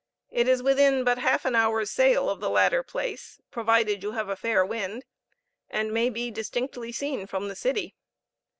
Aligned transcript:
It 0.31 0.47
is 0.47 0.63
within 0.63 1.03
but 1.03 1.19
half 1.19 1.45
an 1.45 1.53
hour's 1.53 1.91
sail 1.91 2.27
of 2.27 2.39
the 2.39 2.49
latter 2.49 2.81
place, 2.81 3.39
provided 3.51 4.01
you 4.01 4.13
have 4.13 4.29
a 4.29 4.35
fair 4.35 4.65
wind, 4.65 5.05
and 5.69 5.93
may 5.93 6.09
be 6.09 6.31
distinctly 6.31 6.91
seen 6.91 7.27
from 7.27 7.49
the 7.49 7.55
city. 7.55 7.93